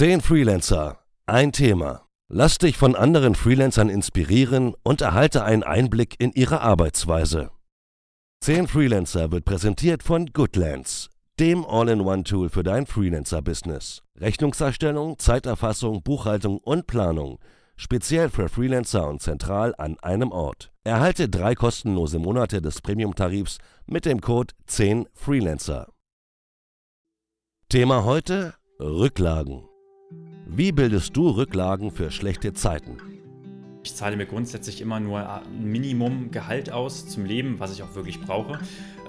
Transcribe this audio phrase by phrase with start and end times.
[0.00, 2.06] 10 Freelancer, ein Thema.
[2.30, 7.50] Lass dich von anderen Freelancern inspirieren und erhalte einen Einblick in ihre Arbeitsweise.
[8.42, 14.00] 10 Freelancer wird präsentiert von Goodlands, dem All-in-One-Tool für dein Freelancer-Business.
[14.16, 17.38] Rechnungserstellung, Zeiterfassung, Buchhaltung und Planung.
[17.76, 20.72] Speziell für Freelancer und zentral an einem Ort.
[20.82, 25.92] Erhalte drei kostenlose Monate des Premium-Tarifs mit dem Code 10 Freelancer.
[27.68, 29.69] Thema heute Rücklagen.
[30.46, 32.96] Wie bildest du Rücklagen für schlechte Zeiten?
[33.82, 37.94] Ich zahle mir grundsätzlich immer nur ein Minimum Gehalt aus zum Leben, was ich auch
[37.94, 38.58] wirklich brauche.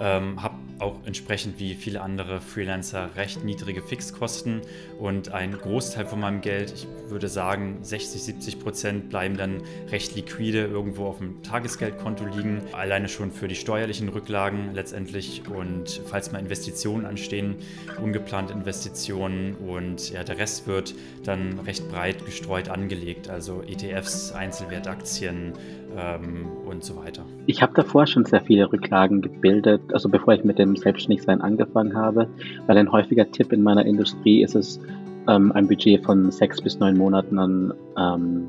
[0.00, 4.60] Ähm, habe auch entsprechend wie viele andere Freelancer recht niedrige Fixkosten.
[4.98, 10.14] Und ein Großteil von meinem Geld, ich würde sagen 60, 70 Prozent, bleiben dann recht
[10.14, 12.62] liquide irgendwo auf dem Tagesgeldkonto liegen.
[12.72, 15.42] Alleine schon für die steuerlichen Rücklagen letztendlich.
[15.48, 17.56] Und falls mal Investitionen anstehen,
[18.02, 25.52] ungeplante Investitionen und ja, der Rest wird dann recht breit gestreut angelegt, also ETFs, Einzelwertaktien
[25.96, 27.22] ähm, und so weiter.
[27.46, 31.96] Ich habe davor schon sehr viele Rücklagen gebildet, also bevor ich mit dem Selbstständigsein angefangen
[31.96, 32.28] habe,
[32.66, 34.80] weil ein häufiger Tipp in meiner Industrie ist es,
[35.28, 38.48] ähm, ein Budget von sechs bis neun Monaten an ähm,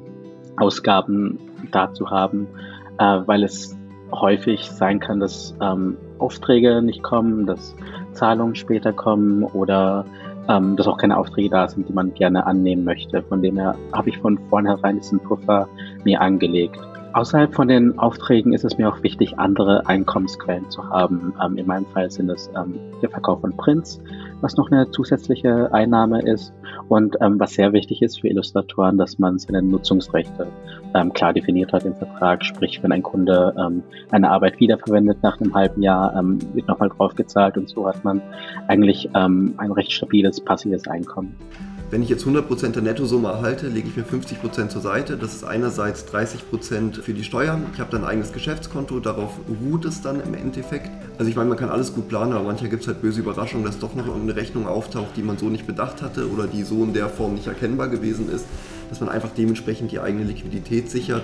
[0.57, 1.39] Ausgaben
[1.71, 2.47] da zu haben,
[2.99, 3.77] äh, weil es
[4.11, 7.75] häufig sein kann, dass ähm, Aufträge nicht kommen, dass
[8.13, 10.05] Zahlungen später kommen oder
[10.47, 13.23] ähm, dass auch keine Aufträge da sind, die man gerne annehmen möchte.
[13.23, 15.67] Von dem her habe ich von vornherein diesen Puffer
[16.03, 16.79] mir angelegt.
[17.13, 21.31] Außerhalb von den Aufträgen ist es mir auch wichtig, andere Einkommensquellen zu haben.
[21.43, 24.01] Ähm, in meinem Fall sind es ähm, der Verkauf von Prints,
[24.41, 26.53] was noch eine zusätzliche Einnahme ist.
[26.89, 30.47] Und ähm, was sehr wichtig ist für Illustratoren, dass man seine Nutzungsrechte
[30.95, 32.43] ähm, klar definiert hat im Vertrag.
[32.43, 36.89] Sprich, wenn ein Kunde ähm, eine Arbeit wiederverwendet nach einem halben Jahr, ähm, wird nochmal
[36.89, 38.23] draufgezahlt und so hat man
[38.67, 41.35] eigentlich ein recht stabiles passives Einkommen.
[41.93, 45.15] Wenn ich jetzt 100% der Nettosumme erhalte, lege ich mir 50% zur Seite.
[45.15, 47.67] Das ist einerseits 30% für die Steuern.
[47.71, 50.89] Ich habe dann ein eigenes Geschäftskonto, darauf ruht es dann im Endeffekt.
[51.19, 53.63] Also ich meine, man kann alles gut planen, aber manchmal gibt es halt böse Überraschungen,
[53.63, 56.83] dass doch noch irgendeine Rechnung auftaucht, die man so nicht bedacht hatte oder die so
[56.83, 58.47] in der Form nicht erkennbar gewesen ist,
[58.89, 61.21] dass man einfach dementsprechend die eigene Liquidität sichert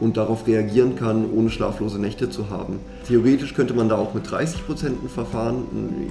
[0.00, 2.80] und darauf reagieren kann, ohne schlaflose Nächte zu haben.
[3.06, 5.64] Theoretisch könnte man da auch mit 30% verfahren.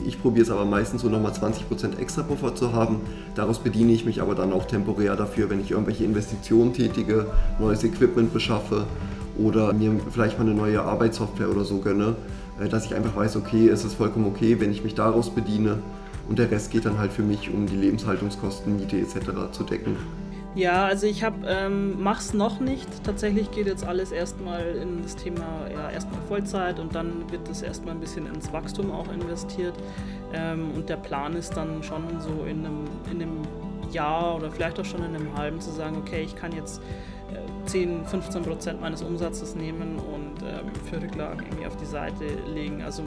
[0.05, 3.01] Ich probiere es aber meistens so nochmal 20% extra Puffer zu haben.
[3.35, 7.27] Daraus bediene ich mich aber dann auch temporär dafür, wenn ich irgendwelche Investitionen tätige,
[7.59, 8.85] neues Equipment beschaffe
[9.37, 12.15] oder mir vielleicht mal eine neue Arbeitssoftware oder so gönne,
[12.59, 15.77] äh, dass ich einfach weiß, okay, es ist vollkommen okay, wenn ich mich daraus bediene
[16.27, 19.51] und der Rest geht dann halt für mich, um die Lebenshaltungskosten, Miete etc.
[19.51, 19.95] zu decken.
[20.57, 22.87] Ja, also ich habe ähm, mach's noch nicht.
[23.03, 27.61] Tatsächlich geht jetzt alles erstmal in das Thema ja erstmal Vollzeit und dann wird es
[27.61, 29.75] erstmal ein bisschen ins Wachstum auch investiert.
[30.33, 33.41] Ähm, und der Plan ist dann schon so in einem, in einem
[33.91, 36.81] Jahr oder vielleicht auch schon in einem halben zu sagen, okay, ich kann jetzt
[37.31, 42.25] äh, 10, 15 Prozent meines Umsatzes nehmen und ähm, für Rücklagen irgendwie auf die Seite
[42.51, 42.81] legen.
[42.81, 43.03] Also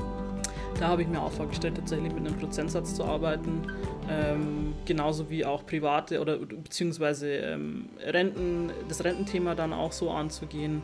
[0.79, 3.63] da habe ich mir auch vorgestellt, tatsächlich mit einem Prozentsatz zu arbeiten,
[4.09, 10.83] ähm, genauso wie auch private oder beziehungsweise ähm, Renten, das Rententhema dann auch so anzugehen.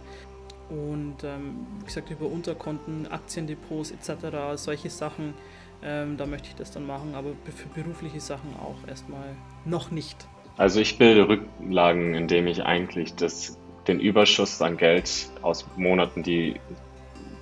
[0.69, 5.35] Und ähm, wie gesagt, über Unterkonten, Aktiendepots etc., solche Sachen,
[5.83, 10.27] ähm, da möchte ich das dann machen, aber für berufliche Sachen auch erstmal noch nicht.
[10.57, 16.59] Also ich bilde Rücklagen, indem ich eigentlich das, den Überschuss an Geld aus Monaten, die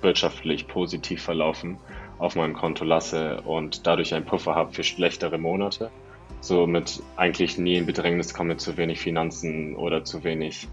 [0.01, 1.77] wirtschaftlich positiv verlaufen,
[2.17, 5.91] auf meinem Konto lasse und dadurch einen Puffer habe für schlechtere Monate.
[6.41, 10.67] Somit eigentlich nie in Bedrängnis komme, zu wenig Finanzen oder zu wenig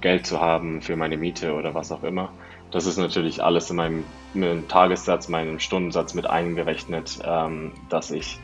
[0.00, 2.30] Geld zu haben für meine Miete oder was auch immer.
[2.70, 8.38] Das ist natürlich alles in meinem, meinem Tagessatz, meinem Stundensatz mit eingerechnet, ähm, dass ich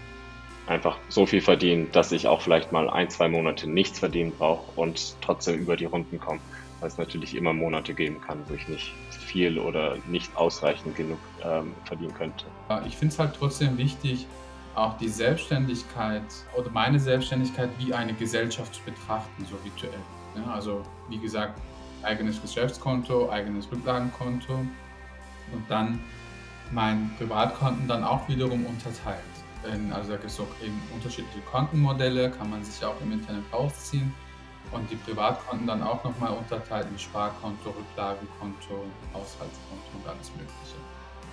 [0.66, 4.80] einfach so viel verdiene, dass ich auch vielleicht mal ein, zwei Monate nichts verdienen brauche
[4.80, 6.40] und trotzdem über die Runden komme.
[6.82, 11.20] Weil es natürlich immer Monate geben kann, wo ich nicht viel oder nicht ausreichend genug
[11.44, 12.44] ähm, verdienen könnte.
[12.84, 14.26] Ich finde es halt trotzdem wichtig,
[14.75, 16.25] auch die Selbstständigkeit
[16.56, 20.00] oder meine Selbstständigkeit wie eine Gesellschaft zu betrachten, so virtuell.
[20.34, 21.61] Ja, also wie gesagt,
[22.02, 26.00] eigenes Geschäftskonto, eigenes Rücklagenkonto und dann
[26.73, 29.23] mein Privatkonten dann auch wiederum unterteilt.
[29.93, 34.12] Also da gibt es auch eben unterschiedliche Kontenmodelle, kann man sich auch im Internet rausziehen
[34.70, 40.76] und die Privatkonten dann auch nochmal unterteilt in Sparkonto, Rücklagenkonto, Haushaltskonto und alles Mögliche.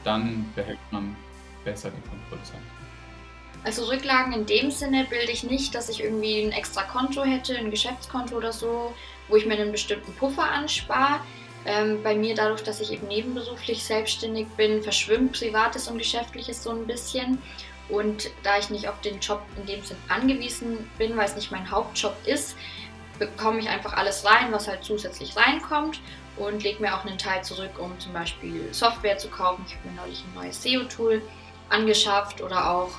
[0.03, 1.15] Dann behält man
[1.63, 2.41] besser die Kontrolle
[3.63, 7.57] Also Rücklagen in dem Sinne bilde ich nicht, dass ich irgendwie ein extra Konto hätte,
[7.57, 8.93] ein Geschäftskonto oder so,
[9.27, 11.21] wo ich mir einen bestimmten Puffer anspare.
[11.65, 16.71] Ähm, bei mir dadurch, dass ich eben nebenberuflich selbstständig bin, verschwimmt Privates und Geschäftliches so
[16.71, 17.41] ein bisschen.
[17.89, 21.51] Und da ich nicht auf den Job in dem Sinn angewiesen bin, weil es nicht
[21.51, 22.55] mein Hauptjob ist,
[23.19, 25.99] bekomme ich einfach alles rein, was halt zusätzlich reinkommt
[26.37, 29.65] und lege mir auch einen Teil zurück, um zum Beispiel Software zu kaufen.
[29.67, 31.21] Ich habe mir neulich ein neues SEO-Tool
[31.69, 32.91] angeschafft oder auch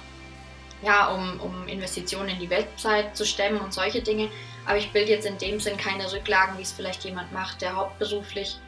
[0.83, 4.31] ja, um, um Investitionen in die Website zu stemmen und solche Dinge.
[4.67, 7.77] Aber ich bilde jetzt in dem Sinn keine Rücklagen, wie es vielleicht jemand macht, der
[7.77, 8.59] hauptberuflich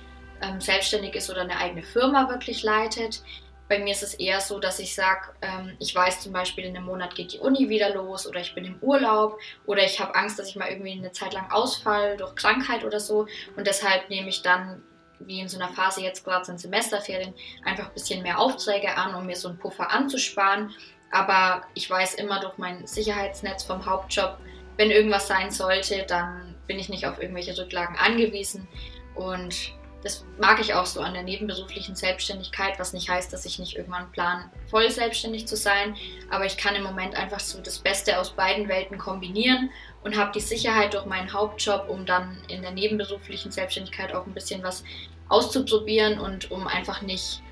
[0.42, 3.22] ähm, selbstständig ist oder eine eigene Firma wirklich leitet.
[3.68, 6.76] Bei mir ist es eher so, dass ich sage, ähm, ich weiß zum Beispiel, in
[6.76, 10.14] einem Monat geht die Uni wieder los oder ich bin im Urlaub oder ich habe
[10.14, 13.26] Angst, dass ich mal irgendwie eine Zeit lang ausfall durch Krankheit oder so.
[13.56, 14.82] Und deshalb nehme ich dann,
[15.20, 17.32] wie in so einer Phase jetzt gerade sind Semesterferien,
[17.64, 20.74] einfach ein bisschen mehr Aufträge an, um mir so einen Puffer anzusparen.
[21.10, 24.38] Aber ich weiß immer durch mein Sicherheitsnetz vom Hauptjob,
[24.76, 28.66] wenn irgendwas sein sollte, dann bin ich nicht auf irgendwelche Rücklagen angewiesen.
[29.14, 33.58] Und das mag ich auch so an der nebenberuflichen Selbstständigkeit, was nicht heißt, dass ich
[33.58, 35.94] nicht irgendwann plan, voll selbstständig zu sein.
[36.30, 39.70] Aber ich kann im Moment einfach so das Beste aus beiden Welten kombinieren
[40.02, 44.34] und habe die Sicherheit durch meinen Hauptjob, um dann in der nebenberuflichen Selbstständigkeit auch ein
[44.34, 44.82] bisschen was
[45.28, 47.42] auszuprobieren und um einfach nicht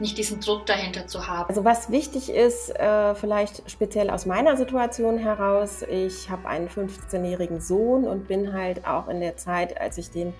[0.00, 1.48] nicht diesen Druck dahinter zu haben.
[1.48, 7.60] Also was wichtig ist, äh, vielleicht speziell aus meiner Situation heraus, ich habe einen 15-jährigen
[7.60, 10.32] Sohn und bin halt auch in der Zeit, als ich den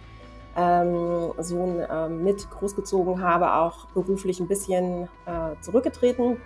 [0.59, 6.37] ähm, Sohn ähm, mit großgezogen habe, auch beruflich ein bisschen äh, zurückgetreten.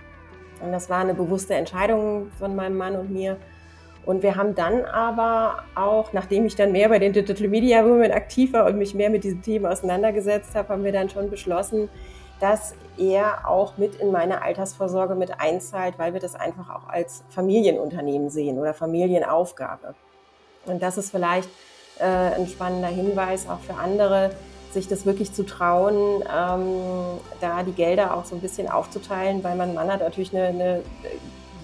[0.61, 3.39] Und das war eine bewusste Entscheidung von meinem Mann und mir.
[4.05, 8.13] Und wir haben dann aber auch, nachdem ich dann mehr bei den Digital Media Women
[8.13, 11.89] aktiv war und mich mehr mit diesen Themen auseinandergesetzt habe, haben wir dann schon beschlossen,
[12.41, 17.23] dass er auch mit in meine Altersvorsorge mit einzahlt, weil wir das einfach auch als
[17.31, 19.95] Familienunternehmen sehen oder Familienaufgabe.
[20.67, 21.49] Und das ist vielleicht
[21.99, 24.31] äh, ein spannender Hinweis auch für andere,
[24.73, 29.55] sich das wirklich zu trauen, ähm, da die Gelder auch so ein bisschen aufzuteilen, weil
[29.57, 30.81] mein Mann hat natürlich eine, eine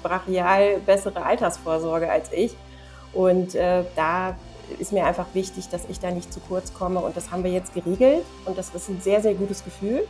[0.02, 2.54] brachial bessere Altersvorsorge als ich.
[3.12, 4.36] Und äh, da
[4.78, 7.00] ist mir einfach wichtig, dass ich da nicht zu kurz komme.
[7.00, 8.25] Und das haben wir jetzt geregelt.
[8.44, 10.06] Und das ist ein sehr, sehr gutes Gefühl.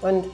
[0.00, 0.24] Und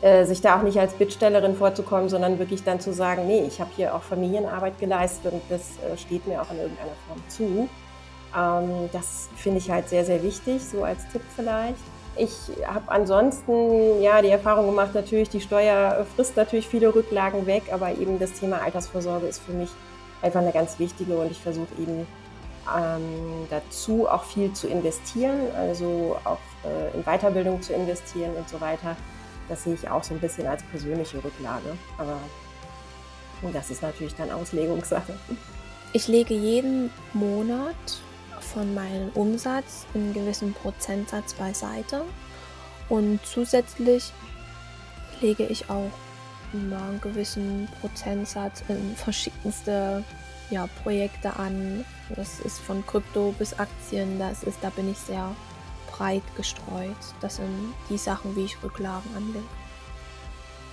[0.00, 3.60] äh, sich da auch nicht als Bittstellerin vorzukommen, sondern wirklich dann zu sagen, nee, ich
[3.60, 7.68] habe hier auch Familienarbeit geleistet und das äh, steht mir auch in irgendeiner Form zu.
[8.36, 11.78] Ähm, das finde ich halt sehr, sehr wichtig, so als Tipp vielleicht.
[12.16, 12.32] Ich
[12.66, 17.92] habe ansonsten ja die Erfahrung gemacht, natürlich, die Steuer frisst natürlich viele Rücklagen weg, aber
[17.92, 19.70] eben das Thema Altersvorsorge ist für mich
[20.20, 22.06] einfach eine ganz wichtige und ich versuche eben
[22.76, 28.60] ähm, dazu auch viel zu investieren, also auch äh, in Weiterbildung zu investieren und so
[28.60, 28.96] weiter.
[29.48, 32.18] Das sehe ich auch so ein bisschen als persönliche Rücklage, aber
[33.52, 35.14] das ist natürlich dann Auslegungssache.
[35.92, 37.76] Ich lege jeden Monat
[38.58, 42.02] von meinem Umsatz einen gewissen Prozentsatz beiseite
[42.88, 44.12] und zusätzlich
[45.20, 45.92] lege ich auch
[46.52, 50.02] einen gewissen Prozentsatz in verschiedenste
[50.50, 51.84] ja, Projekte an.
[52.16, 55.36] Das ist von Krypto bis Aktien, das ist, da bin ich sehr
[55.92, 56.96] breit gestreut.
[57.20, 59.44] Das sind die Sachen, wie ich Rücklagen anlege.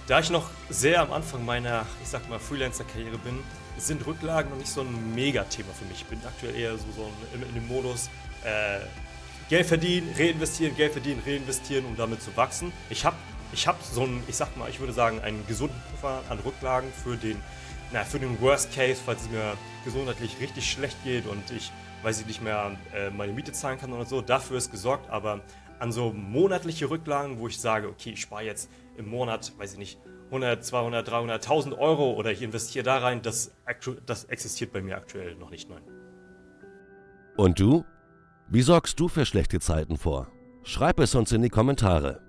[0.07, 3.43] Da ich noch sehr am Anfang meiner, ich sag mal, Freelancer-Karriere bin,
[3.77, 6.01] sind Rücklagen noch nicht so ein Megathema für mich.
[6.01, 8.09] Ich bin aktuell eher so, so in, in dem Modus
[8.43, 8.79] äh,
[9.49, 12.71] Geld verdienen, reinvestieren, Geld verdienen, reinvestieren, um damit zu wachsen.
[12.89, 13.15] Ich habe
[13.51, 16.91] ich hab so einen, ich sag mal, ich würde sagen, einen gesunden Puffer an Rücklagen
[16.91, 17.37] für den,
[17.93, 21.71] na, für den Worst Case, falls es mir gesundheitlich richtig schlecht geht und ich,
[22.03, 24.21] weiß ich nicht mehr, äh, meine Miete zahlen kann oder so.
[24.21, 25.41] Dafür ist gesorgt, aber
[25.79, 29.79] an so monatliche Rücklagen, wo ich sage, okay, ich spare jetzt im Monat, weiß ich
[29.79, 33.53] nicht, 100, 200, 300, 1000 Euro oder ich investiere da rein, das,
[34.05, 35.83] das existiert bei mir aktuell noch nicht, nein.
[37.37, 37.85] Und du?
[38.47, 40.31] Wie sorgst du für schlechte Zeiten vor?
[40.63, 42.24] Schreib es uns in die Kommentare.